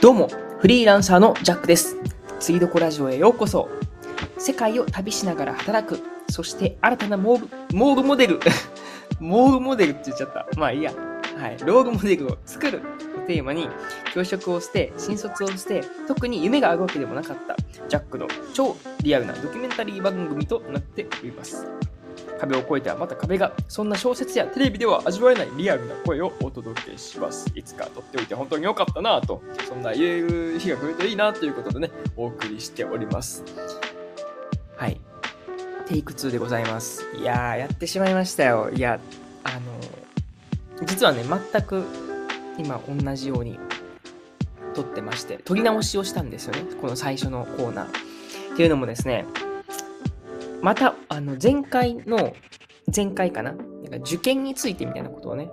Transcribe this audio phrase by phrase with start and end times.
[0.00, 0.28] どうも、
[0.60, 1.94] フリーランサーのジャックです。
[2.38, 3.68] ついどこラジオへようこそ。
[4.38, 6.00] 世界を旅しながら働く、
[6.30, 8.40] そして新たなモール、モールモデル、
[9.20, 10.46] モールモデルって言っちゃった。
[10.56, 10.94] まあいいや。
[11.36, 11.58] はい。
[11.66, 13.68] ロールモデルを作るをテーマに、
[14.14, 17.54] 教職を捨て、新卒を捨て、特に夢があるわけでもなかった、
[17.86, 21.66] ジャックの超リアルなドキュメンタリー番組となっております。
[22.40, 27.52] 壁を越えてはまた壁が、そんな小説やテレビでは味わえないリアルな声をお届けします。
[27.54, 33.44] いつか撮っておいて本当に良かったなと、そんな言える日が来るといいなということでね、お送りしております。
[34.76, 35.00] はい。
[35.86, 37.04] テイク2でございます。
[37.14, 38.70] いやー、やってしまいましたよ。
[38.72, 38.98] いや、
[39.44, 39.50] あ
[40.80, 41.84] の、実はね、全く
[42.58, 43.58] 今同じように
[44.74, 46.62] 撮ってまして、撮り直しをしたんですよね。
[46.80, 48.10] この最初のコーナー。
[48.54, 49.26] っていうのもですね、
[50.62, 52.32] また、あの、前回の、
[52.94, 53.52] 前回かな？
[53.52, 55.50] なんか受験についてみたいなことをね、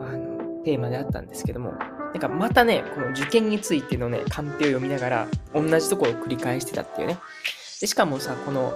[0.00, 7.18] あの、テーマであったんですけども、なんかまたね、この受験についてのね、カンペを読みながら、同じところを繰り返してたっていうね。
[7.80, 8.72] で、しかもさ、この、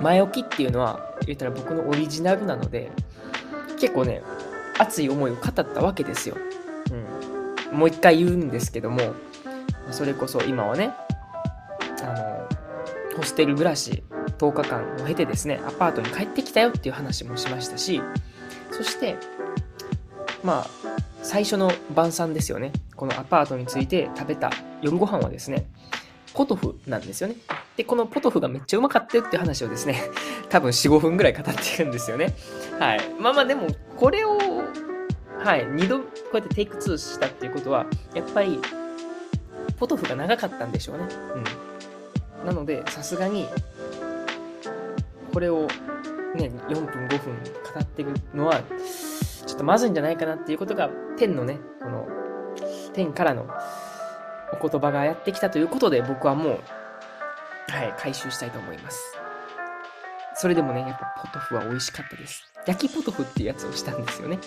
[0.00, 2.90] 前置きっていうのは、言ったら僕のオリジナルなので、
[3.78, 4.22] 結構ね、
[4.78, 6.36] 熱い思いを語ったわけですよ。
[7.70, 7.78] うん。
[7.78, 9.00] もう一回言うんですけども、
[9.90, 10.92] それこそ今はね、
[12.02, 12.48] あの、
[13.16, 14.02] ホステル暮らし
[14.42, 18.02] 10日間を経てですね、アパートに帰ってきたよっていう話もしましたし、
[18.72, 19.16] そして、
[20.42, 20.66] まあ、
[21.22, 22.72] 最初の晩餐ですよね。
[22.96, 25.68] このアパートについて食べた夜ご飯はですね、
[26.34, 27.36] ポトフなんですよね。
[27.76, 30.02] で、このポトフがめっちゃうまかったよっていう話をですね、
[30.50, 32.34] 多分4、5分ぐらい語ってるんですよね。
[32.80, 33.00] はい。
[33.20, 34.38] まあまあでも、これを、
[35.38, 38.60] はい、2度こうやってテイク2したっていうことは、やっぱり、
[39.78, 41.04] ポトフが長かったんでしょうね。
[42.40, 42.46] うん。
[42.46, 43.46] なので、さすがに、
[45.32, 45.66] これを
[46.34, 47.34] ね、4分、5分
[47.74, 48.60] 語ってるのは、
[49.46, 52.06] ちょっとまずいんじゃないかなっていうことが、天のね、この、
[52.92, 53.46] 天からの
[54.52, 56.60] お言葉がやってきたということで、僕はもう、
[57.68, 59.16] はい、回収したいと思います。
[60.34, 62.44] それでもね、やっぱポトフは美味しかったです。
[62.66, 64.38] 焼きポトフっていうやつをしたんですよね。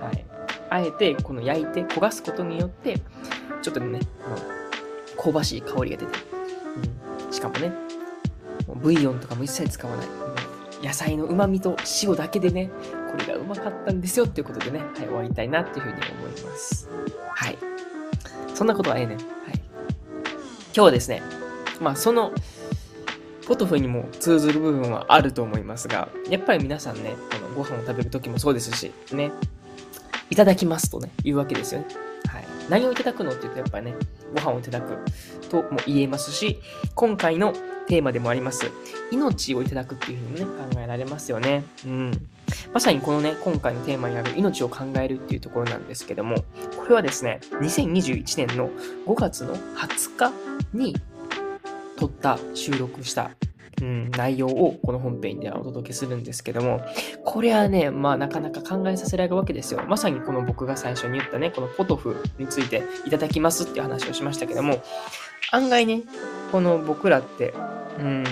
[0.00, 0.24] はい。
[0.68, 2.98] あえて、この焼いて焦がすことによって、
[3.60, 4.36] ちょっとね、この
[5.22, 6.18] 香ばしい香りが出て、
[7.26, 7.72] うん、しかもね、
[8.68, 10.06] ブイヨンとかも一切使わない。
[10.82, 12.70] 野菜の旨味と塩だけでね、
[13.10, 16.88] これがうまかったんですよっていうことでね、はい、終わりたいなっていうふうに思います。
[17.34, 17.58] はい。
[18.54, 19.14] そんなことはええね。
[19.14, 19.24] はい。
[19.54, 21.22] 今日はですね、
[21.80, 22.32] まあその、
[23.46, 29.30] ポトフにも通ずる部分はあると思いますが、やっぱり皆さんね、このご飯を食べるときもそうですし、ね、
[30.30, 31.86] いただきますとね、言うわけですよね。
[32.28, 32.44] はい。
[32.68, 33.94] 何をいただくのって言うと、やっぱりね、
[34.34, 34.96] ご飯をいただく
[35.48, 36.60] とも言えますし、
[36.94, 37.52] 今回の
[37.92, 38.70] テーマでもあります、
[39.10, 41.62] 命をいただくっていうふうにもね、考えられますよね。
[41.84, 42.26] うん。
[42.72, 46.36] まさにこのね、今回のテーマにある命を考えるっていうところなんですけども、
[46.78, 48.70] これはですね、2021年の
[49.06, 50.32] 5月の20日
[50.72, 50.96] に
[51.96, 53.30] 撮った、収録した、
[53.82, 56.80] うん、内容をこの本編ではお届けするんですけども、
[57.24, 59.82] これはね、まあなかなか考えさせられるわけですよ。
[59.88, 64.80] まさにこの僕が最初に言ったね、このポトフについていただきますっていう話をしましたけども、
[65.50, 66.02] 案外ね、
[66.52, 67.52] この僕らって、
[67.98, 68.24] うん、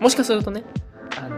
[0.00, 0.64] もしかするとね、
[1.16, 1.36] あの、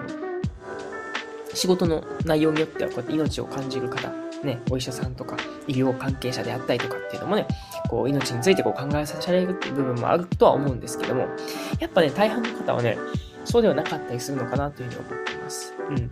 [1.52, 4.10] 仕事の内容によってはこうやって命を感じる方、
[4.42, 5.36] ね、お医者さんとか
[5.66, 7.46] 医療関係者であったりとかっていうのもね、
[7.88, 11.26] こう命についてこう考えさせられるっていう部分もあるとは思うんですけども、
[11.80, 12.98] やっぱね、大半の方はね、
[13.44, 15.74] そうではなかったりするのかなというふうに思っています。
[15.88, 16.10] うん。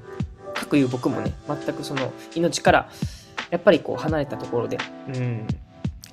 [0.54, 2.88] かくいう僕もね、全くその命から、
[3.50, 4.78] やっぱりこう離れたところで、
[5.09, 5.47] うん、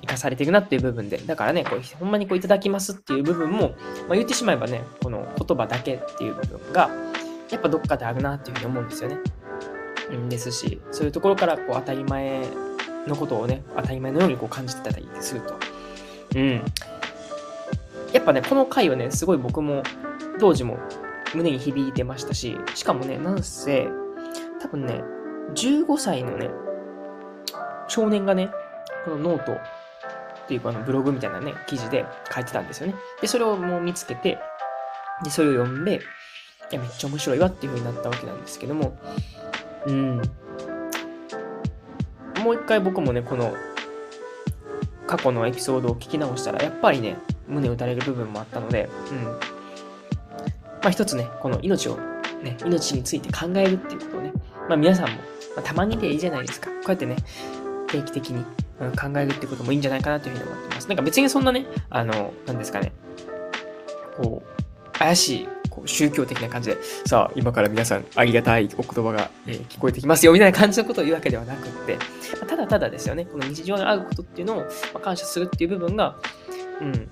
[0.02, 3.74] 生かされているなっていう部分で、だからね、こうほんまにこういただきますっていう部分も、
[4.06, 6.90] まあ、言ってしまえばね、この言葉だけっていう部分が、
[7.50, 9.18] やっぱどっかであるなっていうふうに思うんですよね。
[10.10, 12.42] うん、ですし、そういうところからこう当たり前
[13.06, 15.54] のことをね、当たり前のようにこう感じてたりすると。
[16.36, 16.62] うん。
[18.12, 19.82] やっぱね、この回はね、すごい僕も
[20.38, 20.78] 当時も
[21.34, 23.88] 胸に響いてましたし、しかもね、なんせ、
[24.60, 25.02] 多分ね、
[25.54, 26.50] 15歳のね、
[27.88, 28.50] 少年がね、
[29.04, 29.58] このノートっ
[30.48, 32.94] ていうかあのブログみたいなね、記事で書いてたんですよね。
[33.20, 34.38] で、それをもう見つけて、
[35.22, 36.00] で、それを読んで、
[36.70, 38.98] いや、めっちゃ面白いわっていう風になったわけなんですけども、
[39.86, 40.22] うん。
[42.44, 43.54] もう一回僕もね、この
[45.06, 47.16] 過去のエピソードを聞き直したら、やっぱりね、
[47.48, 49.24] 胸打たれる部分もあったので、うん。
[49.24, 49.38] ま
[50.84, 51.96] あ一つね、この命を、
[52.42, 54.34] ね、命について考えるっていうことをね、
[54.68, 55.22] まあ皆さんも、ま
[55.60, 56.68] あ、たまにでいいじゃないですか。
[56.68, 57.16] こうやってね、
[57.88, 58.44] 定期的に、
[58.78, 60.88] うん、考えるってこともいいんじゃないかなというふうに思ってます。
[60.88, 62.92] なんか別にそんなね、あの、なんですかね、
[64.18, 71.98] こう、怪しいこう宗教的な感じで、さあ、今から皆さんありがたいお言葉が、え聞こえてきますよ、みたいな感じのことを言うわけではなくって、
[72.40, 76.16] まただただですよね、この日常にあることっていうのを、ま感謝するっていう部分が、
[76.80, 77.08] うん、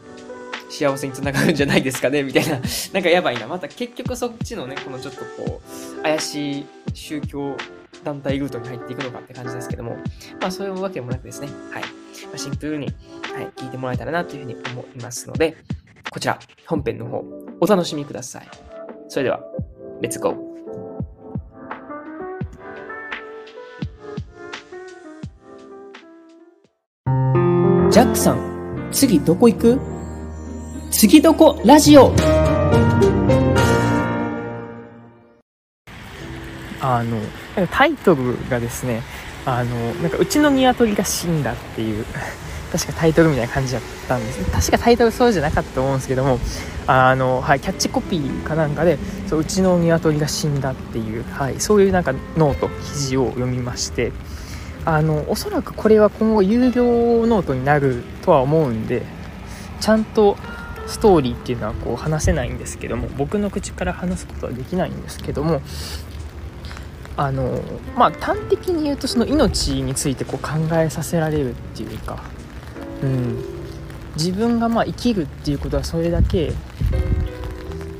[0.71, 2.61] 幸せにつながるんじゃないですかね、みたいな、
[2.93, 3.47] なんかやばいな。
[3.47, 5.61] また結局そっちのね、このちょっとこ
[5.99, 7.57] う、怪しい宗教
[8.05, 9.97] 団体ルートに入っていくのかって感じですけども、
[10.41, 11.83] まあそういうわけもなくですね、はい。
[11.83, 11.89] ま
[12.35, 12.87] あ、シンプルに、
[13.35, 15.57] はい、聞いてもらえたらなというふうに思いますので、
[16.11, 17.25] こちら、本編の方、
[17.65, 18.49] お楽しみください。
[19.07, 19.39] それでは、
[20.01, 20.37] レッツゴー。
[27.89, 29.79] ジャックさん、次どこ行く？
[30.91, 32.13] 次どこラジオ？
[36.81, 37.17] あの、
[37.71, 39.03] タイトルがですね、
[39.47, 42.05] あの、なんかうちの鶏が死んだっていう、
[42.73, 44.51] 確かタイトルみたいな感じだったんです。
[44.51, 46.39] 確かタイトルそうじゃなかったと思うんですけども、
[46.87, 54.13] あの、はい、キャッチコピーかなんかで、そううちの鶏が死んだっていう、はい、そういうなんかノート、記事を読みまして、
[54.87, 59.03] あの、おそらくこれは今後有料ノートになるとは思うんで、
[59.81, 60.39] ちゃんと
[60.87, 65.61] ストーリーっていうのはこう話せないんですけども、僕の口から話すことはできないんですけども、
[67.15, 67.61] あの
[67.95, 72.23] まあ端的に言うとその命についてこう考えさせられるっていうか、
[73.03, 73.39] うん、
[74.17, 76.53] 自分がまあ生きるっていうことはそれだけ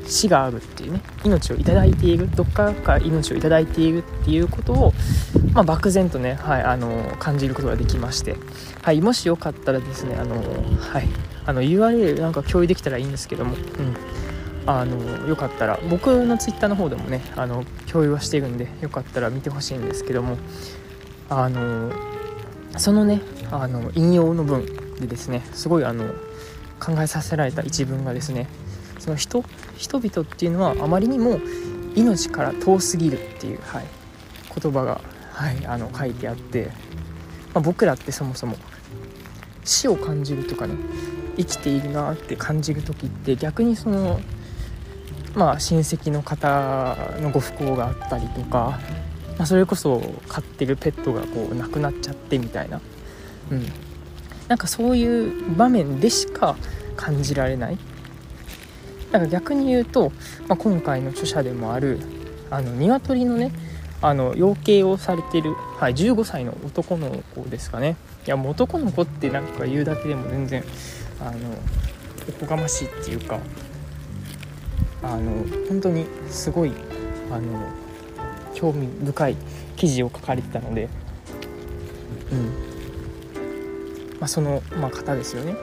[0.07, 1.01] 死があるっていうね。
[1.23, 2.29] 命をいいている。
[2.35, 4.93] どっからか命をいいているっていうことを、
[5.53, 8.35] まあ、漠然とね、はい、あの感じることができまして、
[8.81, 11.07] はい、もしよかったらですねあの、はい、
[11.45, 20.37] あの URL なんか共有できたらいいんですけども、うん、あのよかったら僕のツイッターの方でもねあの共有はしてるんでよかったら見てほしいんですけども。
[21.29, 21.91] あの
[22.77, 23.21] そのね
[23.51, 24.82] あの引用の文。
[24.99, 26.05] でですねすごいあの
[26.79, 28.47] 考えさせられた一文がですね
[28.99, 29.43] その人
[29.77, 31.39] 人々っていうのはあまりにも
[31.95, 33.85] 命から遠すぎるっていう、はい、
[34.59, 35.01] 言葉が、
[35.31, 36.69] はい、あの書いてあって、
[37.53, 38.55] まあ、僕らってそもそも
[39.63, 40.75] 死を感じるとかね
[41.37, 44.19] 生きているなって感じる時って逆にその
[45.35, 48.79] まあ親戚の方のご不幸があったりとか、
[49.37, 52.81] まあ、それこそ飼ってるペットがこう亡くなっちゃってみたいな、
[53.51, 53.65] うん、
[54.47, 56.55] なんかそういう場面でしか
[56.95, 57.77] 感じられない。
[59.11, 60.11] なんか逆に言うと、
[60.47, 61.99] まあ、今回の著者でもある
[62.49, 63.51] あの鶏のね
[64.01, 67.95] あの養鶏をされてる、はい、15歳の男の子ですかね。
[68.25, 70.63] いやもう男の子ってなんか言うだけでも全然
[71.19, 71.31] あの
[72.27, 73.39] おこがましいっていうか
[75.03, 76.71] あの本当にすごい
[77.31, 77.69] あの
[78.55, 79.35] 興味深い
[79.75, 80.89] 記事を書かれてたので、
[82.31, 82.72] うん。
[84.23, 85.53] まあ、その、まあ、方ですよね。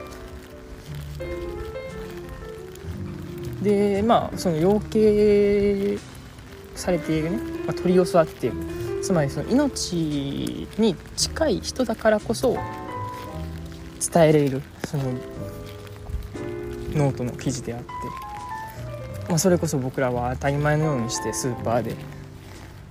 [3.63, 5.99] でまあその養鶏
[6.75, 8.55] されているね、まあ、鳥を育てている
[9.01, 12.55] つまりその命に近い人だからこそ
[14.13, 15.03] 伝えられるその
[16.93, 17.87] ノートの記事であって、
[19.27, 21.95] まあ、それこそ僕らは当たり前のようにしてスーパーで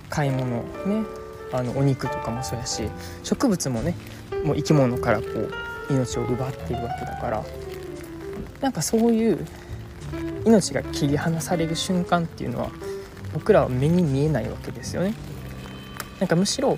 [0.09, 1.05] 買い物ね
[1.53, 2.83] あのお肉とかもそうやし
[3.23, 3.95] 植物もね
[4.43, 5.51] もう生き物からこう
[5.91, 7.43] 命を奪っているわけだから
[8.61, 9.45] なんかそういう
[10.45, 12.71] 命が切り離される瞬間っていうのは
[13.33, 15.13] 僕らは目に見えないわけですよね。
[16.19, 16.77] なんかむしろ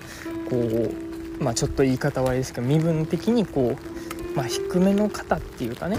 [0.50, 5.98] こう、まあ、ちょっと言い方悪いですけど身分的にこう、まあ、低めの方っていうかね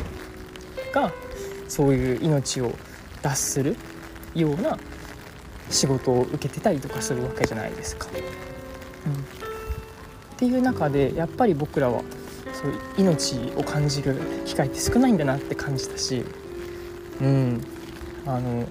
[0.92, 1.12] が
[1.68, 2.73] そういう命を
[3.21, 3.76] 脱する
[4.35, 4.78] ような
[5.71, 8.09] 仕事を受けてたりとかするわけじゃないですか。
[9.06, 9.16] うん、っ
[10.37, 12.02] ていう中でやっぱり僕らは
[12.64, 14.16] そういう命を感じる
[14.47, 16.25] 機会って少ないんだなって感じたし
[17.21, 17.61] うん。
[18.26, 18.66] あの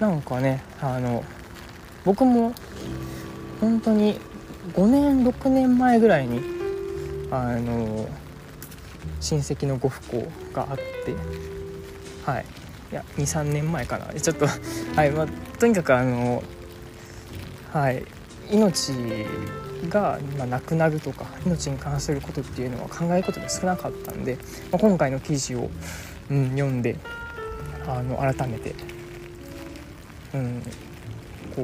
[0.00, 1.22] なんかねあの
[2.04, 2.54] 僕も
[3.60, 4.18] 本当に
[4.72, 6.40] 5年6年前ぐらいに
[7.30, 8.08] あの
[9.20, 11.14] 親戚のご不幸があって
[12.24, 12.46] はい。
[12.90, 14.06] いや23年前かな。
[14.18, 15.10] ちょっとはい。
[15.10, 15.26] まあ
[15.58, 16.42] とにかくあの
[17.70, 18.02] はい。
[18.50, 18.92] 命
[19.88, 24.36] が、まあ、なくなるとか命に関することっていうのは考えることが少なかったんで、
[24.70, 25.70] まあ、今回の記事を、
[26.30, 26.96] うん、読んで
[27.86, 28.74] あの改めて、
[30.34, 30.62] うん、
[31.56, 31.62] こ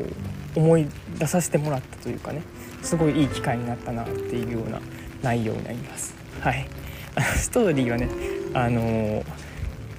[0.56, 0.86] う思い
[1.18, 2.42] 出させてもらったというかね
[2.82, 4.80] すごいいい機会になったなっていうような
[5.22, 6.14] 内容になります。
[6.40, 6.68] はい、
[7.36, 8.08] ストーリーはね
[8.54, 9.48] あのー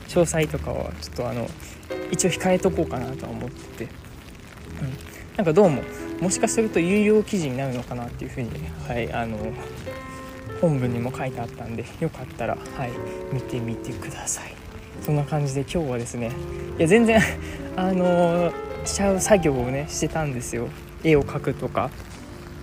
[0.10, 1.48] 詳細とかはちょっとあの
[2.12, 3.92] 一応控えとこうかなとは思ってて、
[4.82, 5.09] うん、
[5.40, 5.82] なんかどうも
[6.20, 8.50] もしかすると有料記事になるのかなっていうふうに、
[8.86, 9.38] はい、あの
[10.60, 12.92] 本文にも書いてあったんでよかったら、はい、
[13.32, 14.54] 見てみてください。
[15.02, 16.34] そんな感じで今日はですね
[16.78, 17.22] いや全然
[17.78, 18.52] あの
[18.84, 20.68] しちゃう作業をねしてたんですよ。
[21.06, 21.90] 絵を描くとか。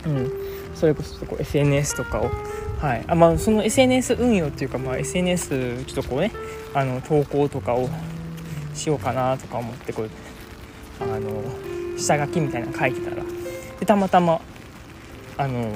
[0.05, 0.31] うん。
[0.75, 2.31] それこそこ SNS とかを。
[2.79, 3.05] はい。
[3.07, 6.31] あまあその SNS 運用っていうか、まあ、SNS ちょっとこうね
[6.75, 7.89] あの投稿とかを
[8.75, 10.11] しようかなとか思ってこう
[11.01, 11.43] あの
[11.97, 13.23] 下書きみたいなの書いてたら
[13.81, 14.41] でたまたま
[15.37, 15.73] あの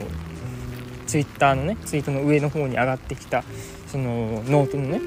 [1.06, 3.42] ツイッターのねツイートの上の方に上がってきた
[3.86, 5.00] そのノートのね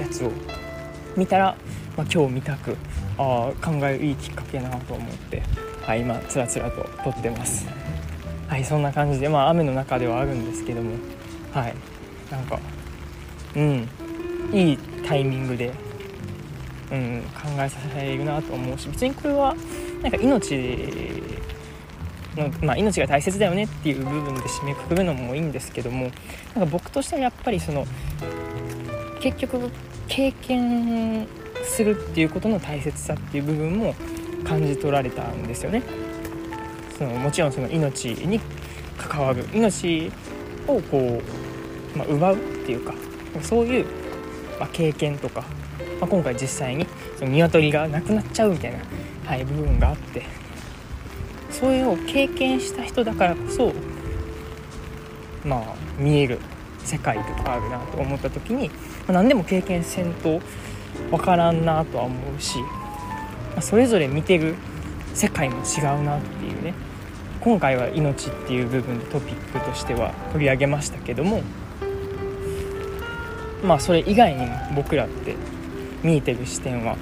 [0.00, 0.30] やつを
[1.16, 1.56] 見たら、
[1.96, 2.76] まあ、今日見たく
[3.18, 5.42] あ考えるいいきっかけやなと思って、
[5.82, 7.66] はい、今つらつらと撮ってます。
[8.50, 10.96] はいそんな感じでまあ雨の中ではあるんですけども
[11.52, 11.74] はい
[12.32, 12.58] なんか
[13.54, 13.88] うん
[14.52, 15.72] いいタイミングで、
[16.90, 19.54] うん、考えさせられるなと思うし別にこれは
[20.02, 20.56] なんか命
[22.36, 26.10] の、まあ、命が大切だよねっていう部分で締めくくるのもいいんですけども
[26.54, 27.86] なんか僕としてはやっぱりその
[29.20, 29.70] 結局
[30.08, 31.26] 経験
[31.62, 33.94] するっていうことの大切さっていう部分も
[34.44, 35.82] 感じ取られたんですよね。
[36.96, 38.40] そのもちろんその命に
[38.96, 40.10] 関わる命
[40.66, 41.22] をこ
[41.94, 42.94] う、まあ、奪うっていうか
[43.42, 43.86] そういう、
[44.58, 45.42] まあ、経験とか、
[46.00, 46.86] まあ、今回実際に
[47.18, 48.78] その鶏がなくなっちゃうみたいな、
[49.24, 50.24] はい、部分があって
[51.50, 53.72] そういうのを経験した人だからこそ
[55.44, 56.38] まあ見える
[56.84, 58.70] 世界とかあるなと思った時に、
[59.06, 60.40] ま、何でも経験せんと
[61.10, 62.58] 分からんなとは思うし、
[63.54, 64.54] ま、それぞれ見てる
[65.14, 66.74] 世界も違うなっていうね
[67.40, 71.42] 今回は命っていう部分でトピックとしては取り上げましたけども
[73.62, 75.36] まあそれ以外にも僕らって
[76.02, 76.96] 見えてる視点は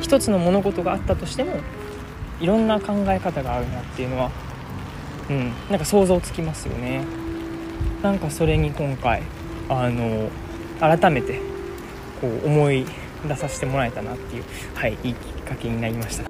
[0.00, 1.54] 一つの物事があったとしても
[2.40, 4.30] いろんな考え方があるなっていうのは
[5.30, 7.02] うんなんか想像つきますよね。
[8.02, 9.22] なんかそれに今回
[9.68, 10.28] あの
[10.78, 11.40] 改めて
[12.20, 12.86] こう思い
[13.26, 16.24] 出させてもらえたなっていうはいいいきっかけになりました。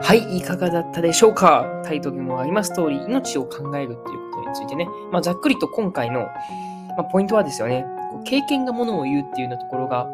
[0.00, 1.82] はい、いかがだったでしょうか？
[1.84, 7.84] タイトルにもあります通り、命を考えるっていうことについてね、まあ、ざっくりと今回の、まあ、ポイントはですよね、
[8.24, 10.10] 経験がものを言うっていうようなところが、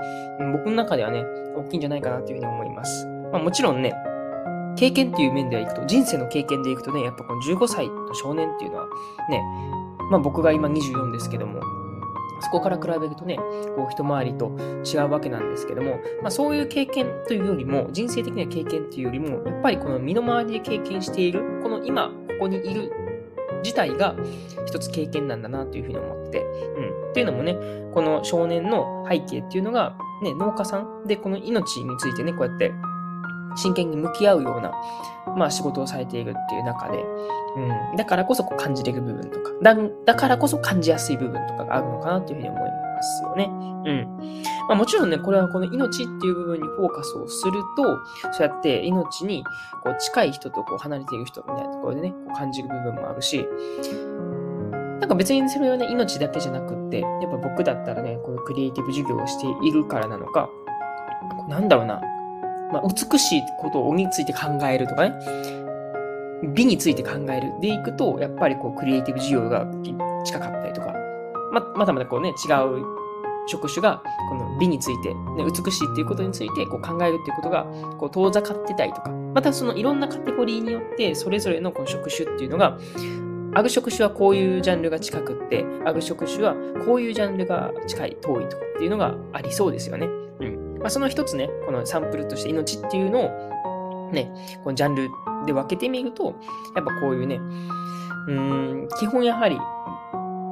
[0.53, 1.25] 僕の中ではね、
[1.57, 3.07] 大きいんじゃないかなというふうに思います。
[3.33, 3.95] まあ、もちろんね、
[4.77, 8.87] 経験っていう面ではいくと、人生の経験でいくとね、やっぱこの15歳の少年っていうのは、
[9.29, 9.43] ね、
[10.11, 11.61] まあ僕が今24ですけども、
[12.41, 13.37] そこから比べるとね、
[13.77, 14.51] こう一回りと
[14.85, 22.91] 違うわけなんですけども、まあそういう経験というよりも、人生的な経験というよりも、やっぱりこの身の回りで経験している、この今、ここにいる
[23.64, 24.14] 自体が
[24.66, 27.11] 一つ経験なんだなというふうに思って、うん。
[27.11, 27.56] っていうのもね、
[27.92, 32.73] この少年の背景っていうのが、ね、農家さんでこの命についてね、こうやって
[33.56, 34.73] 真剣に向き合うような、
[35.37, 36.99] まあ仕事をされているっていう中で、
[37.56, 42.84] うん、だからこそこう感じれる部分とか、だ、だからこそ感じやすい部分とかがあるのかなというふうに思います。
[43.23, 43.44] よね。
[43.50, 44.42] うん。
[44.68, 47.82] まあもちろんね、これはこの命っていう部分にフォーカスをすると、
[48.32, 49.44] そうやって命に
[49.82, 53.46] こう近い人とこう離れている人みたいなところでね、こう感じる部分もあるし、
[55.00, 60.49] なんか別にそれはね、命だけじゃなくって、やっぱ僕だったらね、このクリエイティブ授業をしているからなのか、
[61.49, 62.00] なんだろうな、
[62.73, 65.14] まあ、美しいことについて考えるとかね、
[66.54, 69.66] 美について考えるでいくと、やっぱりこう、クリエイティブ需要が
[70.25, 70.94] 近かったりとか、
[71.54, 72.84] ま、まだまだこうね、違う
[73.46, 77.64] 職種が、この美について、ね、美しいっていうことについてこう考えるっていうことが、
[77.99, 82.78] こう、遠ざかってたりとか、またそのいろんなカテゴリーによって、それぞれのこの職種っていうのが、
[83.56, 90.06] ある職種はこういうジャンルが近くって、ある職種はこういうジャンルが近い、遠いとかっていうのがありそうですよね。
[90.40, 90.78] うん。
[90.80, 94.32] まあ、その一つね、このサンプルとして命っていうのを、ね、
[94.64, 95.08] このジャンル
[95.46, 96.34] で分けてみると、
[96.75, 97.40] やっぱこういうね、
[98.28, 99.58] うん、基本やはり、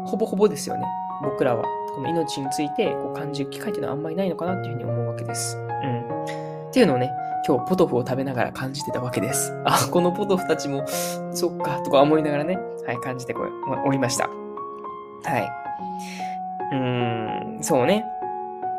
[0.05, 0.85] ほぼほぼですよね。
[1.23, 5.57] 僕らは、この命についてこう感じる機会っていうのはあんまりないのかなっていうふうに思うわけです。
[5.57, 6.25] うん。
[6.69, 7.11] っていうのをね、
[7.47, 9.53] 今日ポトフを食べながら感じてたわけです。
[9.65, 10.85] あ、このポトフたちも、
[11.33, 13.43] そっか、とか思いながらね、はい、感じてこ
[13.85, 14.29] おりました。
[15.25, 15.53] はい。
[16.73, 18.05] うーん、そうね。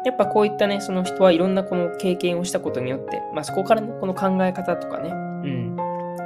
[0.06, 5.76] やっぱこういったね、その人はいろんなこの経験をしたことによって、まあそこからね、この考え方とかね、うん、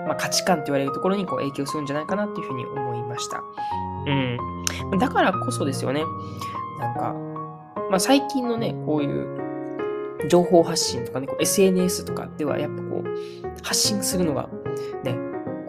[0.08, 3.44] まあ価値観って言われるところにこう影響するんじゃないかなっていうふうに思いました。
[4.08, 5.00] うん。
[5.00, 6.04] だからこそですよね。
[6.80, 7.14] なんか、
[7.90, 14.50] まあ最近のね、こういう情報発信とかね、SNS とかではやっぱこう、発信するのが
[15.04, 15.14] ね、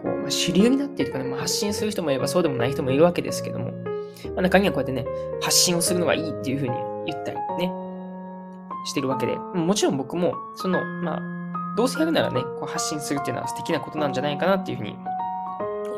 [0.01, 3.71] こう、まあ、主流になっているとかね、まあ、発信する人もいればそうでもない人もいるわけですけども、
[4.35, 5.05] まあ、中にはこうやってね、
[5.41, 6.73] 発信をするのがいいっていうふうに
[7.05, 7.71] 言ったりね、
[8.85, 14.97] してるわけで、もちろん僕も、その、まあ、どうせやるならね、こう発信するっていうのは素敵なことなんじゃないかなっていうふうに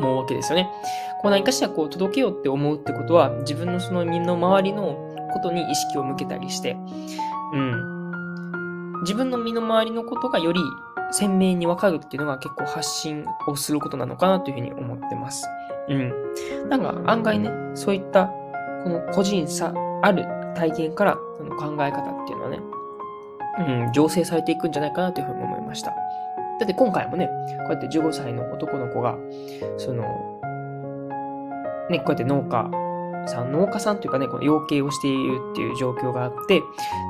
[0.01, 0.70] 思うわけですよね。
[1.22, 4.98] こう何かしらこう届けようって思うってことは、自分のその身の回りの
[5.31, 6.77] ことに意識を向けたりして、
[7.53, 9.01] うん。
[9.01, 10.60] 自分の身の回りのことがより
[11.12, 15.48] 鮮明にわかるっていうのが結構発信をすることなのかなというふうに思ってます。
[15.89, 16.70] うん。
[16.70, 18.27] なんか案外ね、そういった
[18.84, 22.60] この個人差ある体験からその考え方っていうのはね、
[23.60, 25.93] うん、醸成されていくんじゃないかなというふうに思いました。
[26.62, 29.18] だって今回もね、こうやって15歳の男の子が、
[29.77, 30.03] その、
[31.89, 32.70] ね、こうやって農家
[33.27, 36.62] さん、農家さんというかね、この養鶏をしているっていう状況があって、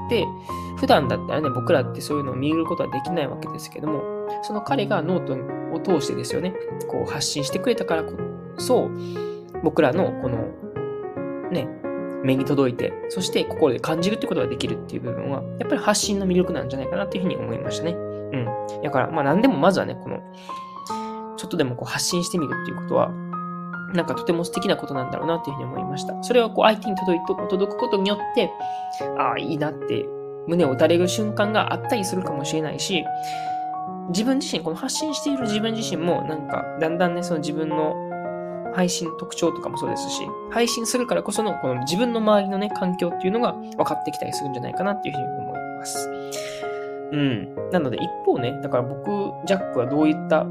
[0.09, 0.25] で、
[0.77, 4.01] 普段だったらね、僕らってそういうのを見ることはできないわけですけども、
[4.41, 6.53] その彼がノートを通してですよね、
[6.87, 8.13] こう発信してくれたからこ
[8.57, 8.89] そ、
[9.63, 10.47] 僕らのこの、
[11.51, 11.67] ね、
[12.23, 18.10] 目に届いて、そして心で感じるってことができるっていう部分は、やっぱり発信の魅力なんじゃないかなっていうふうに思いましたね。
[18.31, 18.81] うん。
[18.83, 20.19] だから、まあ何でもまずはね、この、
[21.37, 23.11] ちょっとでもこう発信してみるっていうことは、
[23.93, 26.21] なんかとても素敵なことなんだろうなっていうふうに思いました。
[26.23, 28.51] それはこう相手に届いと届くことによって、
[29.17, 30.05] ああ、いいなって
[30.47, 33.05] 胸を打たれる瞬間があったりするかもしれないし、
[34.09, 37.95] 自分自身、この発信している自分自身も、なんか、だんだんね、その自分の
[38.73, 46.09] 配信特徴とかもそうですし、配信するからこその、この自分の周りのね、環境っていうのが分かってきたりするんじゃないかなっていうふうに思います。
[47.11, 47.69] うん。
[47.71, 49.07] なので、一方ね、だから僕、
[49.45, 50.45] ジャックはどういった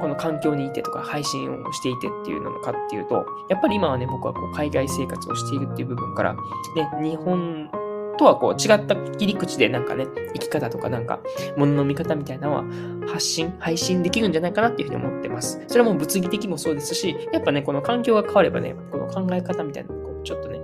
[0.00, 6.36] この環境にいてとか配信をしていてっていうのかっていうと、やっぱり今はね、僕はこう海外生活をしているっていう部分から、
[6.74, 7.70] で、日本
[8.18, 11.20] とはこう違った切り口でなんかね、生き方とかなんか、
[11.56, 12.64] 物の見方みたいなのは
[13.06, 15.62] 発信、配信できるんじゃないかなっていうふうに思ってます。
[15.68, 20.60] それはもう物理的もそうですし、やっぱね、この環境が変わればね、この考え方みたいなのこうちょっとね、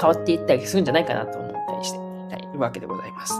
[0.00, 2.05] 変わっていったりするんじゃないかなと思ったりして、
[2.58, 3.34] わけでございます。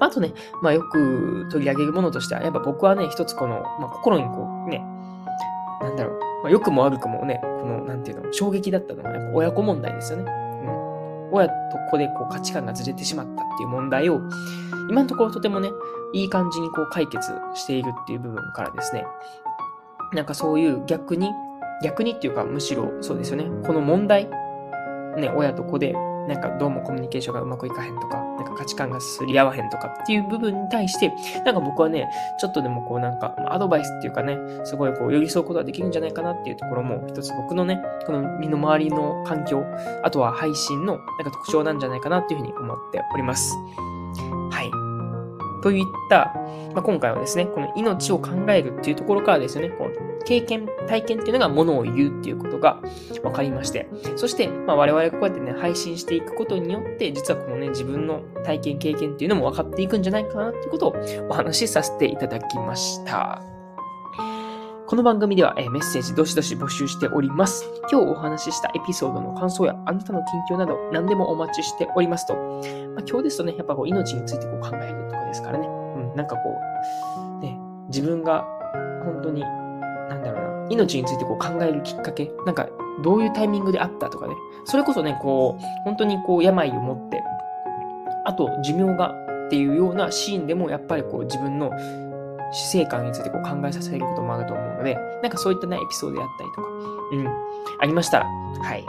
[0.00, 4.84] あとね、まあよく取り上げるものとしては、やっぱ僕はね、一つこの、まあ、心にこうね、
[5.80, 10.24] なんだろう、まあ、良くも悪くもね、この、なんていうの、衝撃だったのは、やっぱ親子問題ですよね。
[10.24, 11.32] うん。
[11.32, 11.54] 親と
[11.90, 14.20] 子でこう価値観がずれてしまったっていう問題を、
[14.88, 15.68] 今のところとてもね、
[16.12, 19.04] いい感じにこう解決しているっていう部分からですね、
[20.12, 21.30] なんかそういう逆に、
[21.82, 24.28] 逆にっていうかむしろそうですよね、この問題、
[25.16, 25.94] ね、親と子で
[26.28, 31.10] なんかどうもコミュニケーションがうまくいかへんとか、なんか価値観がすり合わへんとかっていう部分に対して、
[31.46, 32.06] なんか僕はね、
[32.38, 39.64] ちょっとでもこうなんか、アドバイスっていうかね、すごいこう寄り添うことができるんじゃないかなっていうところも、一つ僕のね、この身の回りの環境、
[40.02, 43.56] あとは配信のなんか特徴なんじゃないかなっていうふうに思っております。
[45.62, 46.32] といった、
[46.74, 52.80] まあ、今回はですね、この命を考えるっていうところからですよね、こう経験、体験っていうのがものを言うっていうことが
[53.22, 60.96] 分かりまして、そして、ま、我々がこうやってね、配信していくことによって、実はこのね、自分の体験、経験っていうのも分かっていくんじゃないかなっていうことを
[61.30, 63.42] お話しさせていただきました。
[64.88, 67.66] この番組では、えメッセージどしどし募集しております。
[67.92, 72.34] 今日お話ししたエピソードの感想やあなたの近況など何でもお待ちしておりますと。
[72.34, 75.66] まあ、今日ですとね、やっぱこう命についてこう考えるですからね。
[75.66, 76.56] うん、なんかこ
[77.40, 78.44] う、ね、自分が
[79.04, 82.68] 本当に、なんだろうな、命についてこう考えるきっかけ、なんか
[83.02, 84.34] どういうタイミングであったとかね。
[84.64, 87.22] それこそね、こう、本当にこう病を持って、
[88.24, 89.14] あと寿命が
[89.46, 91.70] っていうようなシーンでもやっぱりこう自分の
[92.52, 96.68] 死生観についてこう考えさせることもあると思うので、なんかそういったね、エピソードであったりとか、
[97.12, 97.28] うん、
[97.80, 98.84] ありましたら、はい。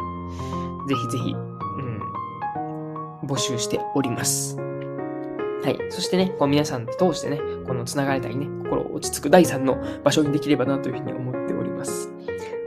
[0.88, 2.02] ぜひぜひ、うん、
[3.24, 4.69] 募集しております。
[5.64, 5.80] はい。
[5.90, 12.10] そしてね、こう皆さん通してね、この繋がれたりね、心落ち着く第3の場所にできればなというふうに思っております。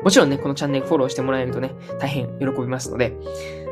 [0.03, 3.17] もちろんね、このチャンネルフォローしてもらえるとね、大変喜びますので、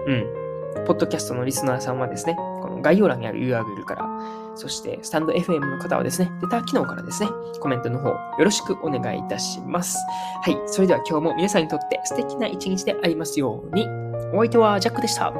[0.06, 0.40] うん。
[0.86, 4.08] ポッドキャストのリスナーさんはですね、この概要欄にある URL から、
[4.54, 7.28] そして、スタンド FM の方はですね、レター機能からですね、
[7.60, 9.98] コメントの方、よろしくお願いいたします。
[10.42, 10.58] はい。
[10.66, 13.86] それでは今日も皆さんにとって素敵な一日でありますように。
[14.32, 15.32] お相手はジャックでした。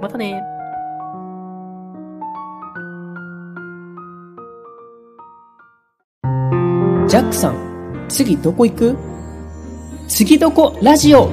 [0.00, 0.55] またね。
[7.08, 8.96] ジャックさん、次どこ行く？
[10.08, 11.30] 次どこラジオ。